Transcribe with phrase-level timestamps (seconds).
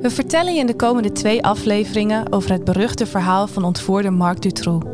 [0.00, 4.42] We vertellen je in de komende twee afleveringen over het beruchte verhaal van ontvoerder Marc
[4.42, 4.86] Dutroux.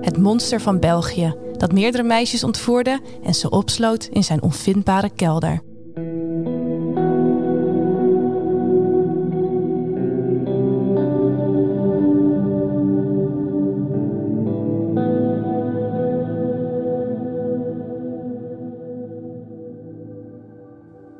[0.00, 5.62] Het monster van België, dat meerdere meisjes ontvoerde en ze opsloot in zijn onvindbare kelder.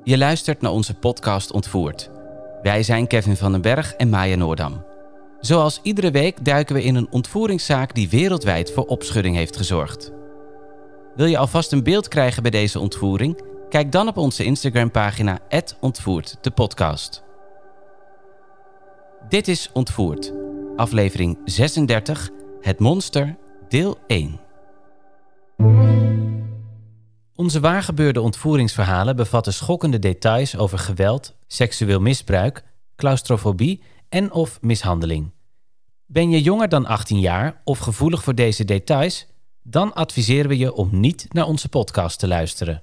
[0.04, 2.19] Je luistert naar onze podcast Ontvoerd.
[2.62, 4.84] Wij zijn Kevin van den Berg en Maya Noordam.
[5.40, 10.12] Zoals iedere week duiken we in een ontvoeringszaak die wereldwijd voor opschudding heeft gezorgd.
[11.14, 13.42] Wil je alvast een beeld krijgen bij deze ontvoering?
[13.68, 15.38] Kijk dan op onze Instagram-pagina
[15.80, 17.22] ontvoerd, de podcast.
[19.28, 20.32] Dit is Ontvoerd,
[20.76, 23.36] aflevering 36, Het Monster,
[23.68, 24.49] deel 1.
[27.40, 32.64] Onze waargebeurde ontvoeringsverhalen bevatten schokkende details over geweld, seksueel misbruik,
[32.96, 35.30] claustrofobie en of mishandeling.
[36.06, 39.26] Ben je jonger dan 18 jaar of gevoelig voor deze details?
[39.62, 42.82] Dan adviseren we je om niet naar onze podcast te luisteren.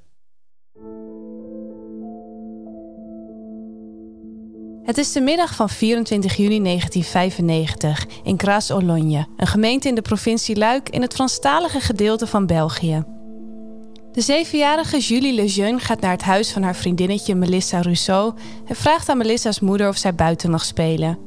[4.84, 10.56] Het is de middag van 24 juni 1995 in Gras-Ologne, een gemeente in de provincie
[10.56, 13.17] Luik in het Franstalige gedeelte van België.
[14.18, 18.34] De zevenjarige Julie Lejeune gaat naar het huis van haar vriendinnetje Melissa Rousseau
[18.66, 21.18] en vraagt aan Melissa's moeder of zij buiten mag spelen.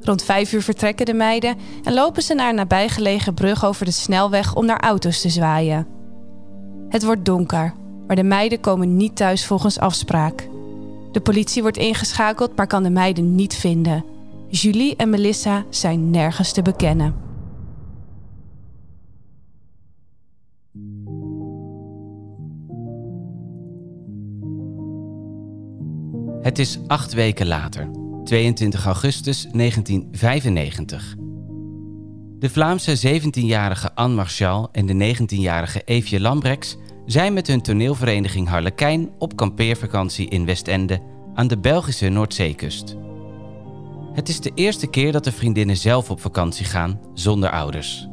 [0.00, 3.90] Rond vijf uur vertrekken de meiden en lopen ze naar een nabijgelegen brug over de
[3.90, 5.86] snelweg om naar auto's te zwaaien.
[6.88, 7.74] Het wordt donker,
[8.06, 10.48] maar de meiden komen niet thuis volgens afspraak.
[11.12, 14.04] De politie wordt ingeschakeld, maar kan de meiden niet vinden.
[14.48, 17.24] Julie en Melissa zijn nergens te bekennen.
[26.46, 27.90] Het is acht weken later,
[28.24, 31.14] 22 augustus 1995.
[32.38, 39.10] De Vlaamse 17-jarige Anne Marchal en de 19-jarige Eefje Lambrechts zijn met hun toneelvereniging Harlekijn
[39.18, 41.00] op kampeervakantie in Westende
[41.34, 42.96] aan de Belgische Noordzeekust.
[44.12, 48.08] Het is de eerste keer dat de vriendinnen zelf op vakantie gaan zonder ouders.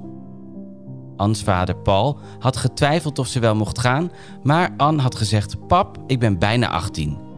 [1.17, 4.11] Anne's vader Paul had getwijfeld of ze wel mocht gaan,
[4.43, 7.31] maar Anne had gezegd: Pap, ik ben bijna 18.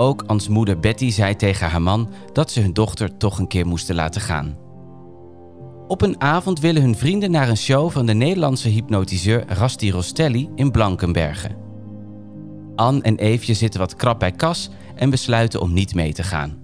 [0.00, 3.66] Ook Ans moeder Betty zei tegen haar man dat ze hun dochter toch een keer
[3.66, 4.56] moesten laten gaan.
[5.88, 10.48] Op een avond willen hun vrienden naar een show van de Nederlandse hypnotiseur Rasti Rostelli
[10.54, 11.56] in Blankenbergen.
[12.76, 16.60] Anne en Eefje zitten wat krap bij kas en besluiten om niet mee te gaan.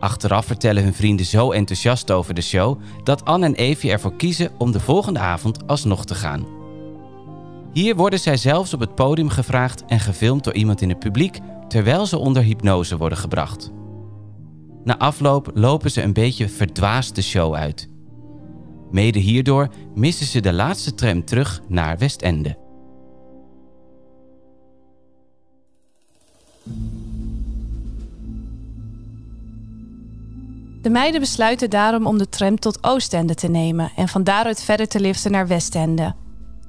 [0.00, 4.50] Achteraf vertellen hun vrienden zo enthousiast over de show dat Anne en Eefje ervoor kiezen
[4.58, 6.46] om de volgende avond alsnog te gaan.
[7.72, 11.38] Hier worden zij zelfs op het podium gevraagd en gefilmd door iemand in het publiek
[11.70, 13.70] terwijl ze onder hypnose worden gebracht.
[14.84, 17.88] Na afloop lopen ze een beetje verdwaasd de show uit.
[18.90, 22.58] Mede hierdoor missen ze de laatste tram terug naar Westende.
[30.82, 34.88] De meiden besluiten daarom om de tram tot Oostende te nemen en van daaruit verder
[34.88, 36.14] te liften naar Westende.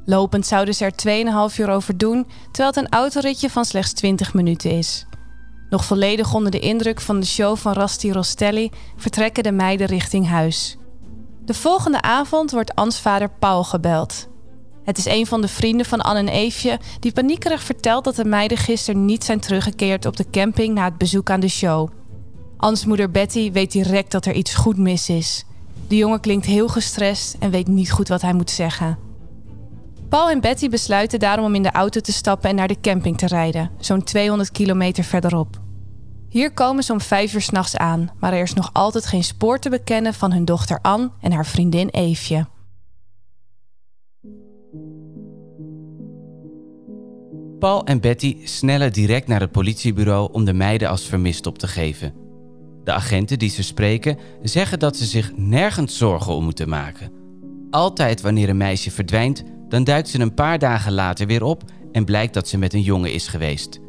[0.05, 4.33] Lopend zouden ze er 2,5 uur over doen, terwijl het een autoritje van slechts 20
[4.33, 5.05] minuten is.
[5.69, 10.27] Nog volledig onder de indruk van de show van Rasti Rostelli vertrekken de meiden richting
[10.27, 10.77] huis.
[11.45, 14.27] De volgende avond wordt Ans vader Paul gebeld.
[14.83, 18.25] Het is een van de vrienden van Anne en Eefje die paniekerig vertelt dat de
[18.25, 21.89] meiden gisteren niet zijn teruggekeerd op de camping na het bezoek aan de show.
[22.57, 25.45] Ans moeder Betty weet direct dat er iets goed mis is.
[25.87, 29.10] De jongen klinkt heel gestrest en weet niet goed wat hij moet zeggen.
[30.11, 33.17] Paul en Betty besluiten daarom om in de auto te stappen en naar de camping
[33.17, 35.61] te rijden, zo'n 200 kilometer verderop.
[36.29, 39.59] Hier komen ze om vijf uur s'nachts aan, maar er is nog altijd geen spoor
[39.59, 42.47] te bekennen van hun dochter Anne en haar vriendin Eefje.
[47.59, 51.67] Paul en Betty snellen direct naar het politiebureau om de meiden als vermist op te
[51.67, 52.13] geven.
[52.83, 57.11] De agenten die ze spreken zeggen dat ze zich nergens zorgen om moeten maken.
[57.69, 62.05] Altijd wanneer een meisje verdwijnt, dan duikt ze een paar dagen later weer op en
[62.05, 63.79] blijkt dat ze met een jongen is geweest.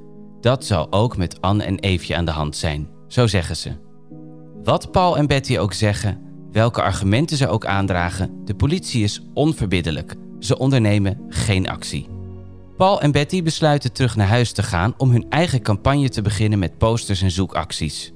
[0.41, 3.73] Dat zal ook met Anne en Eefje aan de hand zijn, zo zeggen ze.
[4.65, 6.21] Wat Paul en Betty ook zeggen,
[6.53, 10.15] welke argumenten ze ook aandragen, de politie is onverbiddelijk.
[10.39, 12.09] Ze ondernemen geen actie.
[12.77, 16.59] Paul en Betty besluiten terug naar huis te gaan om hun eigen campagne te beginnen
[16.59, 18.13] met posters en zoekacties.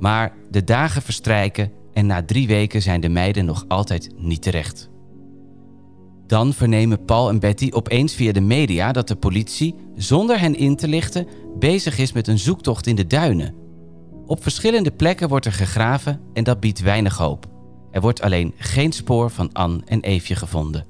[0.00, 4.90] Maar de dagen verstrijken en na drie weken zijn de meiden nog altijd niet terecht.
[6.28, 10.76] Dan vernemen Paul en Betty opeens via de media dat de politie, zonder hen in
[10.76, 11.26] te lichten,
[11.58, 13.54] bezig is met een zoektocht in de duinen.
[14.26, 17.46] Op verschillende plekken wordt er gegraven en dat biedt weinig hoop.
[17.90, 20.86] Er wordt alleen geen spoor van Anne en Eefje gevonden.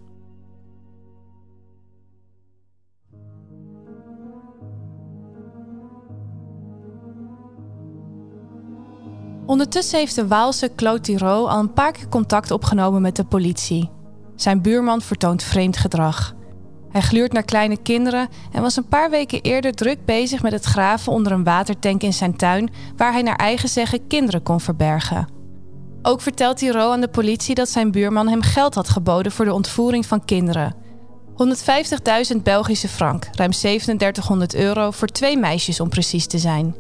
[9.47, 13.97] Ondertussen heeft de Waalse Claude al een paar keer contact opgenomen met de politie.
[14.41, 16.35] Zijn buurman vertoont vreemd gedrag.
[16.91, 20.65] Hij gluurt naar kleine kinderen en was een paar weken eerder druk bezig met het
[20.65, 25.29] graven onder een watertank in zijn tuin, waar hij naar eigen zeggen kinderen kon verbergen.
[26.03, 29.53] Ook vertelt Thiraud aan de politie dat zijn buurman hem geld had geboden voor de
[29.53, 30.75] ontvoering van kinderen.
[32.35, 36.75] 150.000 Belgische frank, ruim 3700 euro voor twee meisjes om precies te zijn.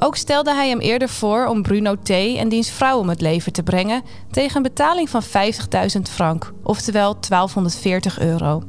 [0.00, 2.10] Ook stelde hij hem eerder voor om Bruno T.
[2.10, 7.16] en diens vrouw om het leven te brengen tegen een betaling van 50.000 frank, oftewel
[7.28, 8.62] 1240 euro.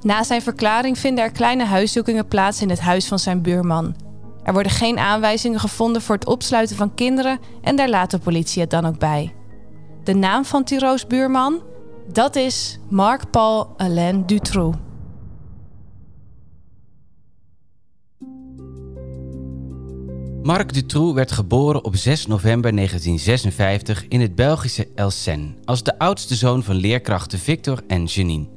[0.00, 3.96] Na zijn verklaring vinden er kleine huiszoekingen plaats in het huis van zijn buurman.
[4.42, 8.60] Er worden geen aanwijzingen gevonden voor het opsluiten van kinderen en daar laat de politie
[8.60, 9.34] het dan ook bij.
[10.04, 11.62] De naam van Thiro's buurman?
[12.12, 14.78] Dat is Marc-Paul Alain Dutroux.
[20.44, 26.34] Marc Dutroux werd geboren op 6 november 1956 in het Belgische Elsen als de oudste
[26.34, 28.48] zoon van leerkrachten Victor en Janine.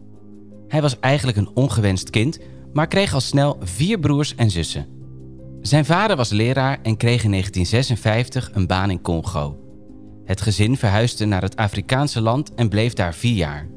[0.67, 2.39] Hij was eigenlijk een ongewenst kind,
[2.73, 4.87] maar kreeg al snel vier broers en zussen.
[5.61, 9.57] Zijn vader was leraar en kreeg in 1956 een baan in Congo.
[10.25, 13.67] Het gezin verhuisde naar het Afrikaanse land en bleef daar vier jaar.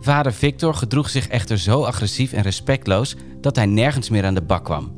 [0.00, 4.42] Vader Victor gedroeg zich echter zo agressief en respectloos dat hij nergens meer aan de
[4.42, 4.97] bak kwam.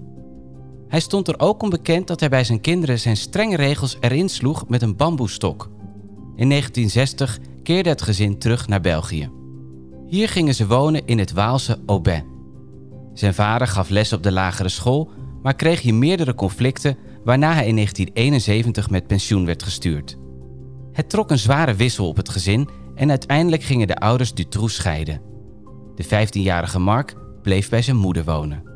[0.90, 4.28] Hij stond er ook om bekend dat hij bij zijn kinderen zijn strenge regels erin
[4.28, 5.70] sloeg met een bamboestok.
[6.37, 9.31] In 1960 keerde het gezin terug naar België.
[10.06, 12.25] Hier gingen ze wonen in het Waalse Aubin.
[13.14, 15.10] Zijn vader gaf les op de lagere school,
[15.42, 20.19] maar kreeg hier meerdere conflicten waarna hij in 1971 met pensioen werd gestuurd.
[20.92, 25.20] Het trok een zware wissel op het gezin en uiteindelijk gingen de ouders Dutroux scheiden.
[25.94, 28.69] De 15-jarige Mark bleef bij zijn moeder wonen.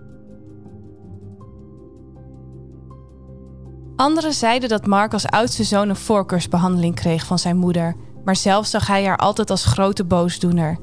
[3.96, 7.94] Anderen zeiden dat Mark als oudste zoon een voorkeursbehandeling kreeg van zijn moeder,
[8.24, 10.78] maar zelf zag hij haar altijd als grote boosdoener.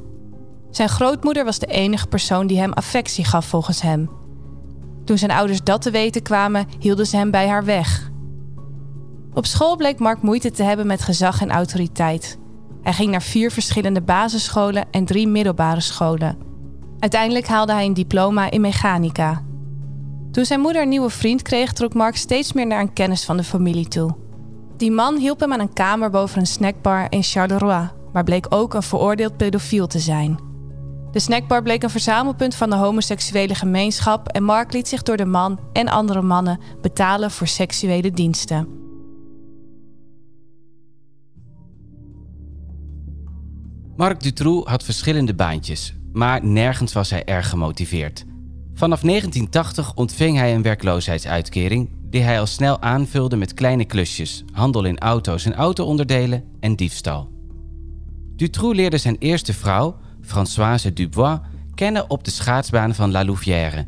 [0.69, 4.09] Zijn grootmoeder was de enige persoon die hem affectie gaf volgens hem.
[5.05, 8.11] Toen zijn ouders dat te weten kwamen, hielden ze hem bij haar weg.
[9.33, 12.37] Op school bleek Mark moeite te hebben met gezag en autoriteit.
[12.81, 16.37] Hij ging naar vier verschillende basisscholen en drie middelbare scholen.
[16.99, 19.43] Uiteindelijk haalde hij een diploma in mechanica.
[20.31, 23.37] Toen zijn moeder een nieuwe vriend kreeg, trok Mark steeds meer naar een kennis van
[23.37, 24.15] de familie toe.
[24.77, 28.73] Die man hielp hem aan een kamer boven een snackbar in Charleroi, maar bleek ook
[28.73, 30.39] een veroordeeld pedofiel te zijn.
[31.11, 35.25] De snackbar bleek een verzamelpunt van de homoseksuele gemeenschap en Mark liet zich door de
[35.25, 38.67] man en andere mannen betalen voor seksuele diensten.
[43.95, 48.25] Marc Dutroux had verschillende baantjes, maar nergens was hij erg gemotiveerd.
[48.81, 54.83] Vanaf 1980 ontving hij een werkloosheidsuitkering die hij al snel aanvulde met kleine klusjes, handel
[54.83, 57.29] in auto's en auto-onderdelen en diefstal.
[58.35, 61.39] Dutroux leerde zijn eerste vrouw, Françoise Dubois,
[61.75, 63.87] kennen op de schaatsbaan van La Louvière.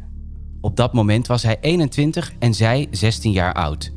[0.61, 3.91] Op dat moment was hij 21 en zij 16 jaar oud.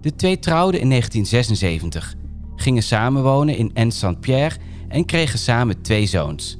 [0.00, 2.14] De twee trouwden in 1976,
[2.56, 4.56] gingen samenwonen in Aix-Saint-Pierre
[4.88, 6.58] en kregen samen twee zoons.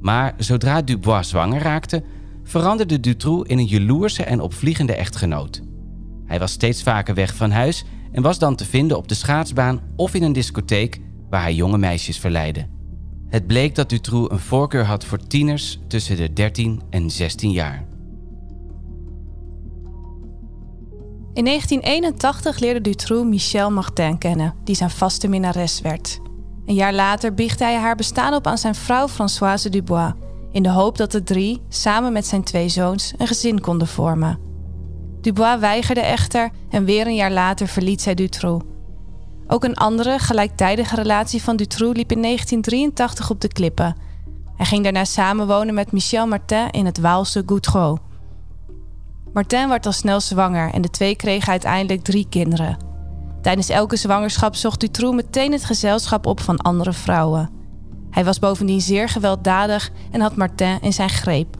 [0.00, 2.02] Maar zodra Dubois zwanger raakte,
[2.48, 5.62] veranderde Dutroux in een jaloerse en opvliegende echtgenoot.
[6.24, 9.80] Hij was steeds vaker weg van huis en was dan te vinden op de schaatsbaan
[9.96, 11.00] of in een discotheek
[11.30, 12.66] waar hij jonge meisjes verleidde.
[13.28, 17.86] Het bleek dat Dutroux een voorkeur had voor tieners tussen de 13 en 16 jaar.
[21.34, 26.20] In 1981 leerde Dutroux Michel Martin kennen, die zijn vaste minnares werd.
[26.66, 30.12] Een jaar later biechtte hij haar bestaan op aan zijn vrouw Françoise Dubois,
[30.52, 34.38] in de hoop dat de drie, samen met zijn twee zoons, een gezin konden vormen.
[35.20, 38.64] Dubois weigerde echter en weer een jaar later verliet zij Dutroux.
[39.46, 43.96] Ook een andere, gelijktijdige relatie van Dutroux liep in 1983 op de klippen.
[44.56, 47.98] Hij ging daarna samenwonen met Michel Martin in het Waalse Goudreau.
[49.32, 52.76] Martin werd al snel zwanger en de twee kregen uiteindelijk drie kinderen.
[53.42, 57.57] Tijdens elke zwangerschap zocht Dutroux meteen het gezelschap op van andere vrouwen.
[58.18, 61.56] Hij was bovendien zeer gewelddadig en had Martin in zijn greep.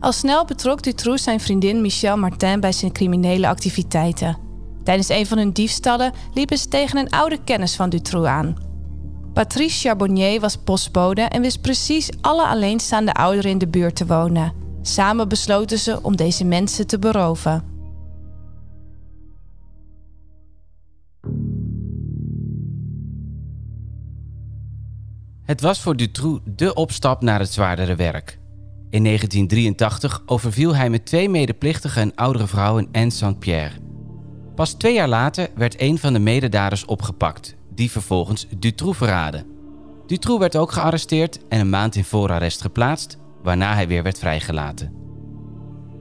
[0.00, 4.38] Al snel betrok Dutroux zijn vriendin Michelle Martin bij zijn criminele activiteiten.
[4.84, 8.56] Tijdens een van hun diefstallen liepen ze tegen een oude kennis van Dutroux aan.
[9.32, 14.52] Patrice Charbonnier was postbode en wist precies alle alleenstaande ouderen in de buurt te wonen.
[14.82, 17.75] Samen besloten ze om deze mensen te beroven.
[25.46, 28.38] Het was voor Dutroux de opstap naar het zwaardere werk.
[28.90, 33.74] In 1983 overviel hij met twee medeplichtigen een oudere vrouw in Aix-Saint-Pierre.
[34.54, 39.44] Pas twee jaar later werd een van de mededaders opgepakt, die vervolgens Dutroux verraadde.
[40.06, 44.92] Dutroux werd ook gearresteerd en een maand in voorarrest geplaatst, waarna hij weer werd vrijgelaten.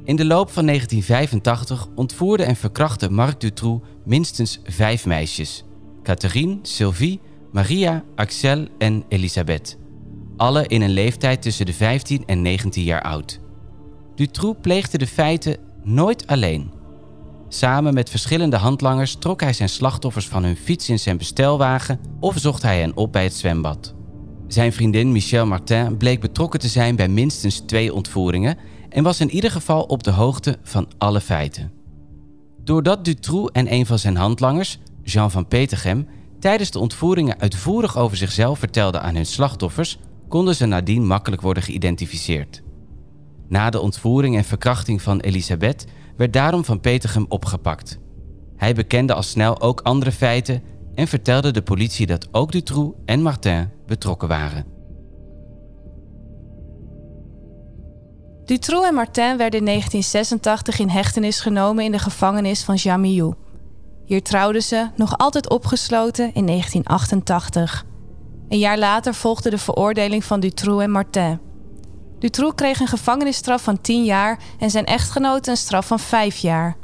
[0.04, 5.64] In de loop van 1985 ontvoerde en verkrachtte Marc Dutroux minstens vijf meisjes:
[6.04, 7.22] Catherine, Sylvie,
[7.56, 9.78] Maria, Axel en Elisabeth.
[10.38, 13.40] Alle in een leeftijd tussen de 15 en 19 jaar oud.
[14.16, 16.72] Dutroux pleegde de feiten nooit alleen.
[17.48, 22.38] Samen met verschillende handlangers trok hij zijn slachtoffers van hun fiets in zijn bestelwagen of
[22.38, 23.96] zocht hij hen op bij het zwembad.
[24.48, 28.58] Zijn vriendin Michelle Martin bleek betrokken te zijn bij minstens twee ontvoeringen
[28.90, 31.72] en was in ieder geval op de hoogte van alle feiten.
[32.64, 36.08] Doordat Dutroux en een van zijn handlangers, Jean van Petergem,
[36.46, 39.98] tijdens de ontvoeringen uitvoerig over zichzelf vertelden aan hun slachtoffers,
[40.28, 42.62] konden ze nadien makkelijk worden geïdentificeerd.
[43.48, 45.86] Na de ontvoering en verkrachting van Elisabeth
[46.18, 48.00] werd daarom Van Petergem opgepakt.
[48.56, 50.64] Hij bekende al snel ook andere feiten
[50.96, 54.66] en vertelde de politie dat ook Dutroux en Martin betrokken waren.
[58.46, 63.34] Dutroux en Martin werden in 1986 in hechtenis genomen in de gevangenis van Jamillou.
[64.06, 67.86] Hier trouwden ze, nog altijd opgesloten, in 1988.
[68.50, 71.40] Een jaar later volgde de veroordeling van Dutroux en Martin.
[72.20, 76.78] Dutroux kreeg een gevangenisstraf van 10 jaar en zijn echtgenote een straf van 5 jaar.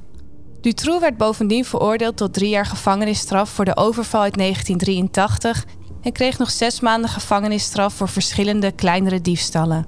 [0.61, 5.65] Dutroux werd bovendien veroordeeld tot drie jaar gevangenisstraf voor de overval uit 1983
[6.01, 9.85] en kreeg nog zes maanden gevangenisstraf voor verschillende kleinere diefstallen.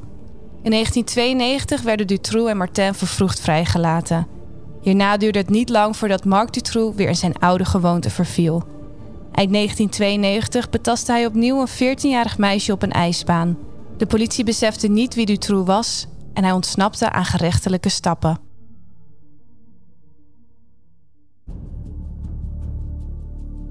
[0.63, 4.27] In 1992 werden Dutroux en Martin vervroegd vrijgelaten.
[4.83, 8.63] Hierna duurde het niet lang voordat Marc Dutroux weer in zijn oude gewoonte verviel.
[9.31, 13.57] Eind 1992 betastte hij opnieuw een 14-jarig meisje op een ijsbaan.
[13.97, 18.39] De politie besefte niet wie Dutroux was en hij ontsnapte aan gerechtelijke stappen.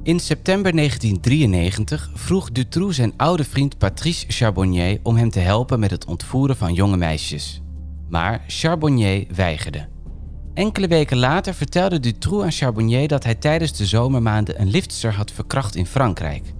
[0.02, 5.90] In september 1993 vroeg Dutroux zijn oude vriend Patrice Charbonnier om hem te helpen met
[5.90, 7.62] het ontvoeren van jonge meisjes.
[8.08, 9.91] Maar Charbonnier weigerde.
[10.54, 15.30] Enkele weken later vertelde Dutroux aan Charbonnier dat hij tijdens de zomermaanden een liftster had
[15.30, 16.52] verkracht in Frankrijk.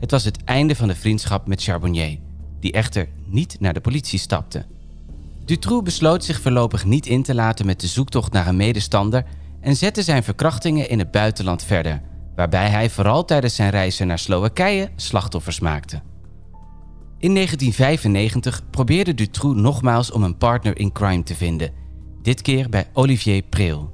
[0.00, 2.18] Het was het einde van de vriendschap met Charbonnier,
[2.60, 4.64] die echter niet naar de politie stapte.
[5.44, 9.24] Dutroux besloot zich voorlopig niet in te laten met de zoektocht naar een medestander
[9.60, 12.02] en zette zijn verkrachtingen in het buitenland verder,
[12.36, 16.00] waarbij hij vooral tijdens zijn reizen naar Slowakije slachtoffers maakte.
[17.18, 21.83] In 1995 probeerde Dutroux nogmaals om een partner in crime te vinden
[22.24, 23.90] dit keer bij Olivier Preel.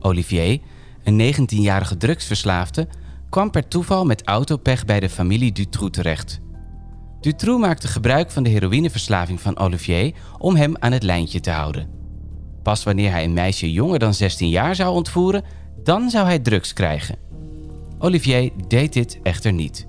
[0.00, 0.60] Olivier,
[1.02, 2.88] een 19-jarige drugsverslaafde,
[3.30, 6.40] kwam per toeval met autopech bij de familie Dutroux terecht.
[7.20, 11.88] Dutroux maakte gebruik van de heroïneverslaving van Olivier om hem aan het lijntje te houden.
[12.62, 15.44] Pas wanneer hij een meisje jonger dan 16 jaar zou ontvoeren,
[15.82, 17.18] dan zou hij drugs krijgen.
[17.98, 19.86] Olivier deed dit echter niet.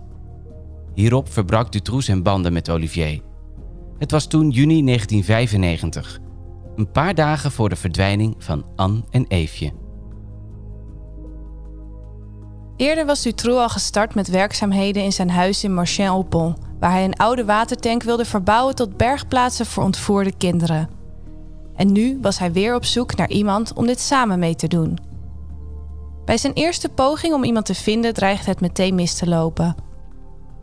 [0.94, 3.22] Hierop verbrak Dutroux zijn banden met Olivier.
[3.98, 6.24] Het was toen juni 1995
[6.76, 9.72] een paar dagen voor de verdwijning van Anne en Eefje.
[12.78, 17.16] Eerder was Dutroux al gestart met werkzaamheden in zijn huis in Marchand-au-Pont, waar hij een
[17.16, 20.90] oude watertank wilde verbouwen tot bergplaatsen voor ontvoerde kinderen.
[21.76, 24.98] En nu was hij weer op zoek naar iemand om dit samen mee te doen.
[26.26, 29.76] Bij zijn eerste poging om iemand te vinden dreigde het meteen mis te lopen.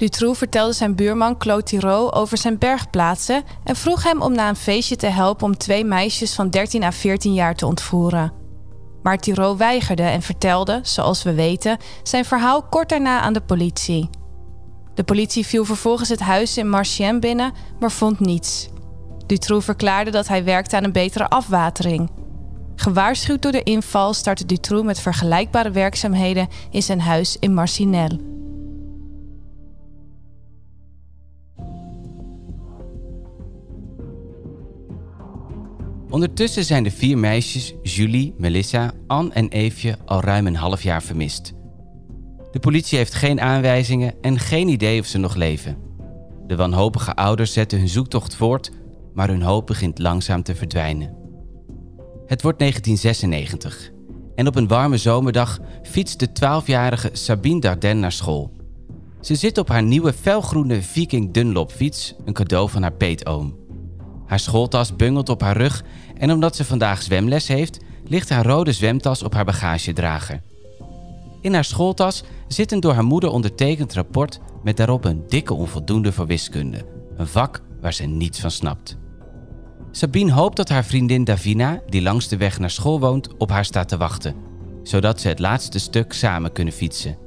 [0.02, 4.56] Dutroux vertelde zijn buurman Claude Thiraud over zijn bergplaatsen en vroeg hem om na een
[4.56, 8.32] feestje te helpen om twee meisjes van 13 à 14 jaar te ontvoeren.
[9.02, 14.10] Maar Thiraud weigerde en vertelde, zoals we weten, zijn verhaal kort daarna aan de politie.
[14.94, 18.68] De politie viel vervolgens het huis in Marchienne binnen, maar vond niets.
[19.26, 22.10] Dutroux verklaarde dat hij werkte aan een betere afwatering.
[22.76, 28.30] Gewaarschuwd door de inval startte Dutroux met vergelijkbare werkzaamheden in zijn huis in Marcinelle.
[36.12, 41.02] Ondertussen zijn de vier meisjes, Julie, Melissa, Anne en Eefje, al ruim een half jaar
[41.02, 41.52] vermist.
[42.50, 45.76] De politie heeft geen aanwijzingen en geen idee of ze nog leven.
[46.46, 48.70] De wanhopige ouders zetten hun zoektocht voort,
[49.14, 51.16] maar hun hoop begint langzaam te verdwijnen.
[52.26, 53.90] Het wordt 1996
[54.34, 58.52] en op een warme zomerdag fietst de 12-jarige Sabine Dardenne naar school.
[59.20, 63.61] Ze zit op haar nieuwe felgroene Viking Dunlop fiets, een cadeau van haar peetoom.
[64.32, 65.84] Haar schooltas bungelt op haar rug
[66.18, 70.40] en omdat ze vandaag zwemles heeft, ligt haar rode zwemtas op haar bagagedrager.
[71.40, 76.12] In haar schooltas zit een door haar moeder ondertekend rapport met daarop een dikke onvoldoende
[76.12, 76.86] voor wiskunde,
[77.16, 78.96] een vak waar ze niets van snapt.
[79.90, 83.64] Sabine hoopt dat haar vriendin Davina, die langs de weg naar school woont, op haar
[83.64, 84.34] staat te wachten,
[84.82, 87.18] zodat ze het laatste stuk samen kunnen fietsen.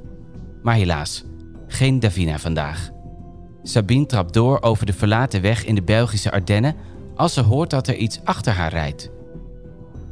[0.62, 1.24] Maar helaas,
[1.66, 2.90] geen Davina vandaag.
[3.62, 6.76] Sabine trapt door over de verlaten weg in de Belgische Ardennen
[7.16, 9.10] als ze hoort dat er iets achter haar rijdt.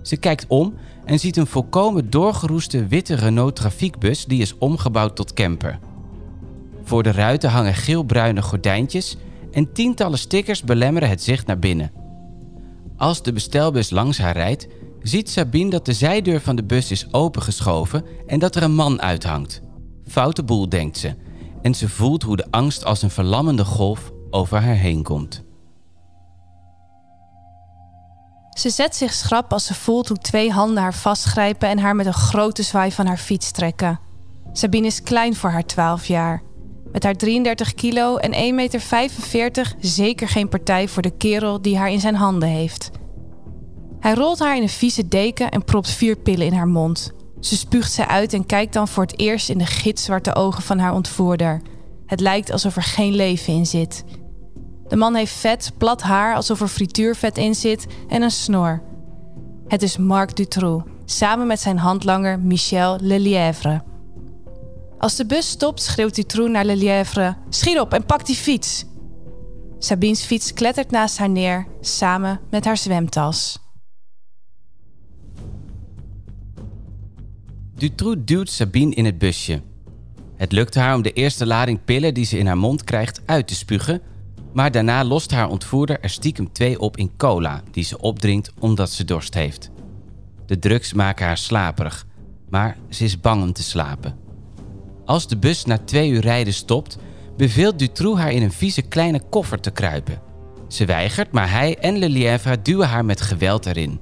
[0.03, 5.33] Ze kijkt om en ziet een volkomen doorgeroeste witte Renault trafiekbus die is omgebouwd tot
[5.33, 5.79] camper.
[6.83, 9.17] Voor de ruiten hangen geelbruine gordijntjes
[9.51, 11.93] en tientallen stickers belemmeren het zicht naar binnen.
[12.97, 14.67] Als de bestelbus langs haar rijdt,
[15.03, 19.03] ziet Sabine dat de zijdeur van de bus is opengeschoven en dat er een man
[19.03, 19.63] uithangt.
[20.07, 21.15] Foute boel, denkt ze,
[21.63, 25.45] en ze voelt hoe de angst als een verlammende golf over haar heen komt.
[28.55, 32.07] Ze zet zich schrap als ze voelt hoe twee handen haar vastgrijpen en haar met
[32.07, 34.01] een grote zwaai van haar fiets trekken.
[34.53, 36.43] Sabine is klein voor haar 12 jaar.
[36.93, 41.91] Met haar 33 kilo en 1,45 meter zeker geen partij voor de kerel die haar
[41.91, 42.91] in zijn handen heeft.
[44.01, 47.13] Hij rolt haar in een vieze deken en propt vier pillen in haar mond.
[47.41, 50.79] Ze spuugt ze uit en kijkt dan voor het eerst in de gitzwarte ogen van
[50.79, 51.63] haar ontvoerder.
[52.07, 54.05] Het lijkt alsof er geen leven in zit.
[54.89, 58.83] De man heeft vet, plat haar alsof er frituurvet in zit en een snor.
[59.69, 63.83] Het is Marc Dutroux, samen met zijn handlanger Michel Lelièvre.
[64.99, 68.85] Als de bus stopt, schreeuwt Dutroux naar Lelièvre: Schiet op en pak die fiets!
[69.79, 73.59] Sabine's fiets klettert naast haar neer, samen met haar zwemtas.
[77.75, 79.63] Dutroux duwt Sabine in het busje.
[80.37, 83.47] Het lukt haar om de eerste lading pillen die ze in haar mond krijgt uit
[83.47, 84.03] te spugen,
[84.55, 88.91] maar daarna lost haar ontvoerder er stiekem twee op in cola die ze opdrinkt omdat
[88.91, 89.71] ze dorst heeft.
[90.47, 92.07] De drugs maken haar slaperig,
[92.49, 94.17] maar ze is bang om te slapen.
[95.05, 96.99] Als de bus na twee uur rijden stopt,
[97.37, 100.21] beveelt Dutroux haar in een vieze kleine koffer te kruipen.
[100.69, 104.01] Ze weigert, maar hij en Lelièvre duwen haar met geweld erin.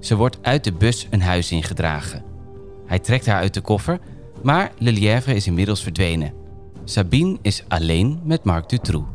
[0.00, 2.24] Ze wordt uit de bus een huis ingedragen.
[2.86, 4.00] Hij trekt haar uit de koffer,
[4.42, 6.32] maar Lelièvre is inmiddels verdwenen.
[6.84, 9.06] Sabine is alleen met Marc Dutroux.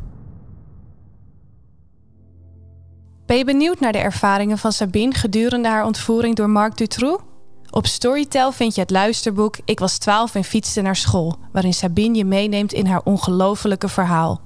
[3.28, 7.22] Ben je benieuwd naar de ervaringen van Sabine gedurende haar ontvoering door Marc Dutroux?
[7.70, 12.16] Op Storytel vind je het luisterboek Ik was 12 en fietste naar school, waarin Sabine
[12.16, 14.40] je meeneemt in haar ongelofelijke verhaal.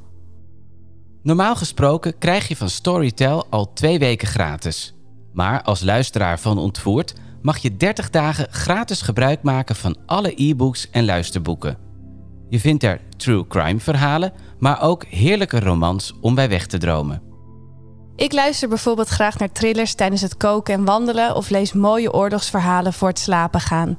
[1.22, 4.94] Normaal gesproken krijg je van Storytel al twee weken gratis.
[5.32, 10.90] Maar als luisteraar van Ontvoerd mag je 30 dagen gratis gebruik maken van alle e-books
[10.90, 11.78] en luisterboeken.
[12.48, 17.31] Je vindt er true crime verhalen, maar ook heerlijke romans om bij weg te dromen.
[18.22, 22.92] Ik luister bijvoorbeeld graag naar thrillers tijdens het koken en wandelen of lees mooie oorlogsverhalen
[22.92, 23.98] voor het slapen gaan.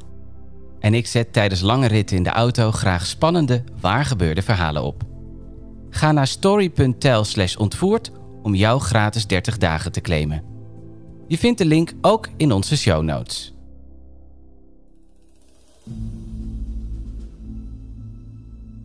[0.80, 5.04] En ik zet tijdens lange ritten in de auto graag spannende, waargebeurde verhalen op.
[5.90, 10.44] Ga naar story.tel slash ontvoerd om jouw gratis 30 dagen te claimen.
[11.28, 13.54] Je vindt de link ook in onze show notes.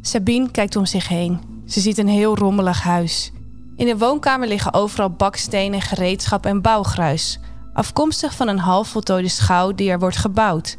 [0.01, 1.41] Sabine kijkt om zich heen.
[1.67, 3.33] Ze ziet een heel rommelig huis.
[3.79, 7.39] In de woonkamer liggen overal bakstenen, gereedschap en bouwgruis.
[7.73, 10.77] Afkomstig van een half voltooide schouw die er wordt gebouwd.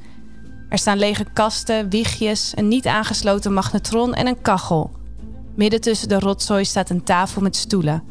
[0.69, 4.91] Er staan lege kasten, wiegjes, een niet aangesloten magnetron en een kachel.
[5.55, 8.03] Midden tussen de rotzooi staat een tafel met stoelen.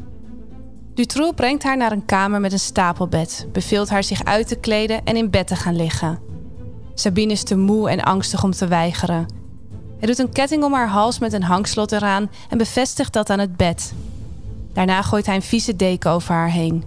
[0.93, 5.05] Dutroux brengt haar naar een kamer met een stapelbed, beveelt haar zich uit te kleden
[5.05, 6.19] en in bed te gaan liggen.
[6.93, 9.25] Sabine is te moe en angstig om te weigeren.
[9.97, 13.39] Hij doet een ketting om haar hals met een hangslot eraan en bevestigt dat aan
[13.39, 13.93] het bed.
[14.73, 16.83] Daarna gooit hij een vieze deken over haar heen.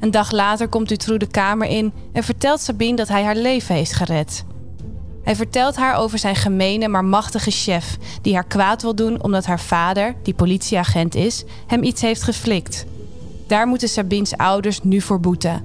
[0.00, 3.74] Een dag later komt Dutroux de kamer in en vertelt Sabine dat hij haar leven
[3.74, 4.44] heeft gered.
[5.22, 9.46] Hij vertelt haar over zijn gemene maar machtige chef, die haar kwaad wil doen omdat
[9.46, 12.84] haar vader, die politieagent is, hem iets heeft geflikt.
[13.46, 15.62] Daar moeten Sabine's ouders nu voor boeten.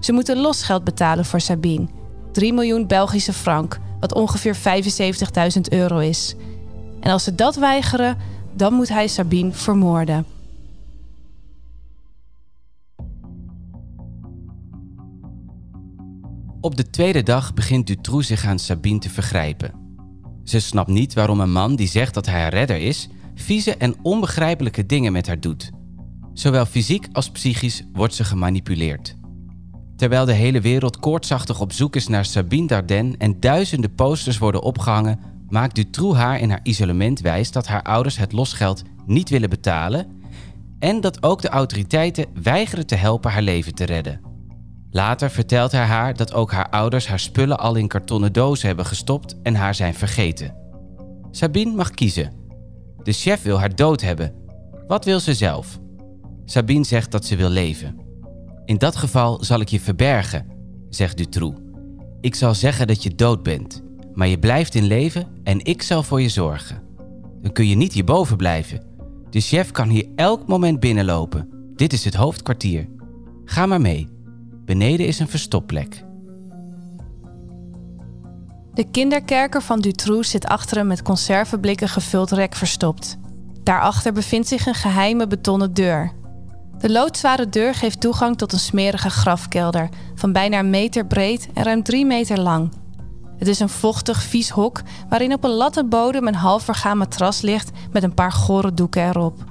[0.00, 1.86] Ze moeten losgeld betalen voor Sabine.
[2.32, 6.34] 3 miljoen Belgische frank, wat ongeveer 75.000 euro is.
[7.00, 8.18] En als ze dat weigeren,
[8.52, 10.33] dan moet hij Sabine vermoorden.
[16.64, 19.72] Op de tweede dag begint Dutroux zich aan Sabine te vergrijpen.
[20.44, 23.94] Ze snapt niet waarom een man die zegt dat hij haar redder is, vieze en
[24.02, 25.70] onbegrijpelijke dingen met haar doet.
[26.32, 29.16] Zowel fysiek als psychisch wordt ze gemanipuleerd.
[29.96, 34.62] Terwijl de hele wereld koortsachtig op zoek is naar Sabine Dardenne en duizenden posters worden
[34.62, 39.50] opgehangen, maakt Dutroux haar in haar isolement wijs dat haar ouders het losgeld niet willen
[39.50, 40.06] betalen
[40.78, 44.33] en dat ook de autoriteiten weigeren te helpen haar leven te redden.
[44.94, 48.86] Later vertelt hij haar dat ook haar ouders haar spullen al in kartonnen dozen hebben
[48.86, 50.54] gestopt en haar zijn vergeten.
[51.30, 52.32] Sabine mag kiezen.
[53.02, 54.34] De chef wil haar dood hebben.
[54.86, 55.78] Wat wil ze zelf?
[56.44, 57.98] Sabine zegt dat ze wil leven.
[58.64, 60.46] In dat geval zal ik je verbergen,
[60.88, 61.58] zegt Dutroux.
[62.20, 66.02] Ik zal zeggen dat je dood bent, maar je blijft in leven en ik zal
[66.02, 66.82] voor je zorgen.
[67.42, 68.84] Dan kun je niet hierboven blijven.
[69.30, 71.48] De chef kan hier elk moment binnenlopen.
[71.74, 72.88] Dit is het hoofdkwartier.
[73.44, 74.13] Ga maar mee.
[74.64, 76.04] Beneden is een verstopplek.
[78.74, 83.16] De kinderkerker van Dutroux zit achter een met conserveblikken gevuld rek verstopt.
[83.62, 86.12] Daarachter bevindt zich een geheime betonnen deur.
[86.78, 91.64] De loodzware deur geeft toegang tot een smerige grafkelder van bijna een meter breed en
[91.64, 92.72] ruim drie meter lang.
[93.38, 97.40] Het is een vochtig, vies hok waarin op een latte bodem een half vergaan matras
[97.40, 99.44] ligt met een paar gore doeken erop.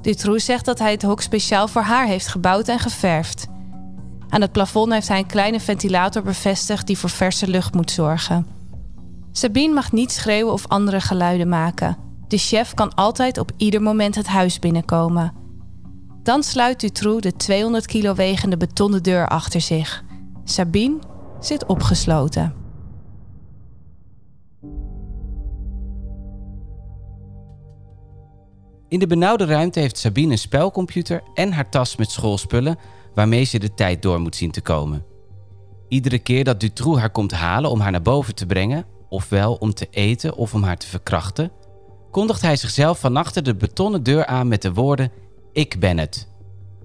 [0.00, 3.46] Dutroux zegt dat hij het hok speciaal voor haar heeft gebouwd en geverfd.
[4.28, 8.46] Aan het plafond heeft hij een kleine ventilator bevestigd die voor verse lucht moet zorgen.
[9.32, 11.96] Sabine mag niet schreeuwen of andere geluiden maken.
[12.28, 15.32] De chef kan altijd op ieder moment het huis binnenkomen.
[16.22, 20.04] Dan sluit Dutroux de 200 kilo wegende betonnen deur achter zich.
[20.44, 20.98] Sabine
[21.40, 22.54] zit opgesloten.
[28.88, 32.78] In de benauwde ruimte heeft Sabine een spelcomputer en haar tas met schoolspullen
[33.18, 35.04] waarmee ze de tijd door moet zien te komen.
[35.88, 39.74] Iedere keer dat Dutroux haar komt halen om haar naar boven te brengen, ofwel om
[39.74, 41.50] te eten of om haar te verkrachten,
[42.10, 45.12] kondigt hij zichzelf van achter de betonnen deur aan met de woorden:
[45.52, 46.28] Ik ben het.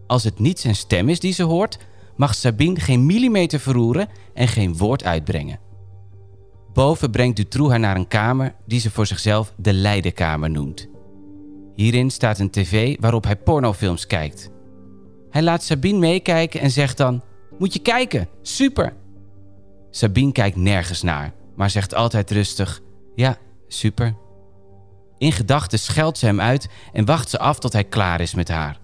[0.08, 1.78] Als het niet zijn stem is die ze hoort,
[2.16, 5.60] mag Sabine geen millimeter verroeren en geen woord uitbrengen.
[6.74, 10.88] Boven brengt Dutroux haar naar een kamer die ze voor zichzelf de Leidenkamer noemt.
[11.76, 14.53] Hierin staat een tv waarop hij pornofilms kijkt.
[15.34, 17.22] Hij laat Sabine meekijken en zegt dan:
[17.58, 18.94] Moet je kijken, super.
[19.90, 22.82] Sabine kijkt nergens naar, maar zegt altijd rustig:
[23.16, 24.16] Ja, super.
[25.18, 28.48] In gedachten scheldt ze hem uit en wacht ze af tot hij klaar is met
[28.48, 28.80] haar.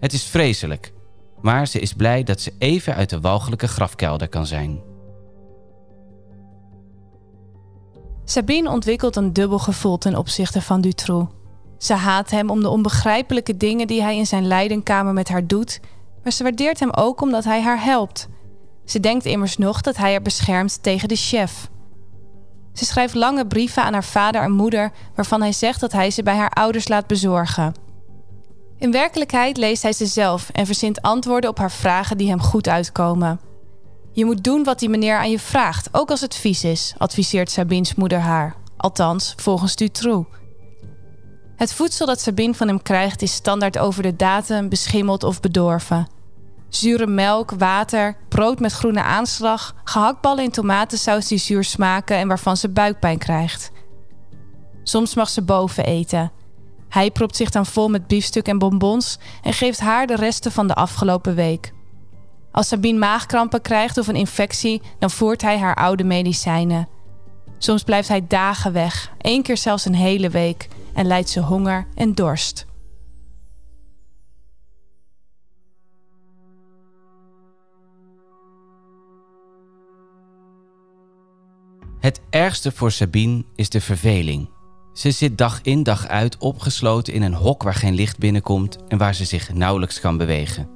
[0.00, 0.92] Het is vreselijk,
[1.40, 4.82] maar ze is blij dat ze even uit de walgelijke grafkelder kan zijn.
[8.24, 11.32] Sabine ontwikkelt een dubbel gevoel ten opzichte van Dutroux.
[11.78, 15.80] Ze haat hem om de onbegrijpelijke dingen die hij in zijn lijdenkamer met haar doet,
[16.24, 18.28] maar ze waardeert hem ook omdat hij haar helpt.
[18.84, 21.68] Ze denkt immers nog dat hij haar beschermt tegen de chef.
[22.72, 26.22] Ze schrijft lange brieven aan haar vader en moeder waarvan hij zegt dat hij ze
[26.22, 27.74] bij haar ouders laat bezorgen.
[28.78, 32.68] In werkelijkheid leest hij ze zelf en verzint antwoorden op haar vragen die hem goed
[32.68, 33.40] uitkomen.
[34.12, 37.50] Je moet doen wat die meneer aan je vraagt, ook als het vies is, adviseert
[37.50, 38.56] Sabines moeder haar.
[38.76, 40.28] Althans, volgens Dutroux.
[41.56, 46.08] Het voedsel dat Sabine van hem krijgt is standaard over de datum, beschimmeld of bedorven.
[46.68, 52.56] Zure melk, water, brood met groene aanslag, gehaktballen in tomatensaus die zuur smaken en waarvan
[52.56, 53.70] ze buikpijn krijgt.
[54.82, 56.32] Soms mag ze boven eten.
[56.88, 60.66] Hij propt zich dan vol met biefstuk en bonbons en geeft haar de resten van
[60.66, 61.72] de afgelopen week.
[62.52, 66.88] Als Sabine maagkrampen krijgt of een infectie, dan voert hij haar oude medicijnen.
[67.58, 71.86] Soms blijft hij dagen weg, één keer zelfs een hele week, en lijdt ze honger
[71.94, 72.66] en dorst.
[81.98, 84.50] Het ergste voor Sabine is de verveling.
[84.92, 88.98] Ze zit dag in dag uit opgesloten in een hok waar geen licht binnenkomt en
[88.98, 90.68] waar ze zich nauwelijks kan bewegen.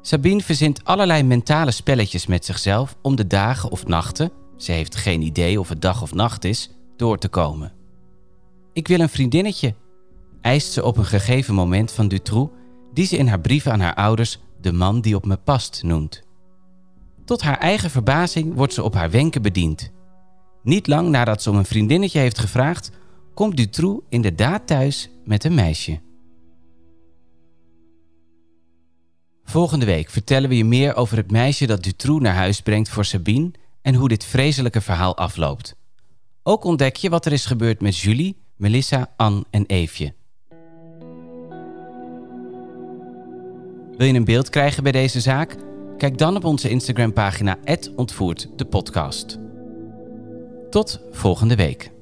[0.00, 5.22] Sabine verzint allerlei mentale spelletjes met zichzelf om de dagen of nachten, ze heeft geen
[5.22, 7.77] idee of het dag of nacht is, door te komen.
[8.78, 9.74] Ik wil een vriendinnetje,
[10.40, 12.52] eist ze op een gegeven moment van Dutroux,
[12.92, 16.22] die ze in haar brieven aan haar ouders de man die op me past noemt.
[17.24, 19.92] Tot haar eigen verbazing wordt ze op haar wenken bediend.
[20.62, 22.90] Niet lang nadat ze om een vriendinnetje heeft gevraagd,
[23.34, 26.00] komt Dutroux inderdaad thuis met een meisje.
[29.44, 33.04] Volgende week vertellen we je meer over het meisje dat Dutroux naar huis brengt voor
[33.04, 33.50] Sabine
[33.82, 35.76] en hoe dit vreselijke verhaal afloopt.
[36.42, 40.14] Ook ontdek je wat er is gebeurd met Julie, Melissa, Anne en Eefje.
[43.96, 45.56] Wil je een beeld krijgen bij deze zaak?
[45.96, 47.56] Kijk dan op onze Instagram-pagina
[47.96, 49.38] ontvoert de podcast.
[50.70, 51.97] Tot volgende week.